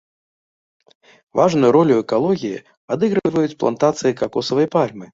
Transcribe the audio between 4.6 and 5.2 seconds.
пальмы.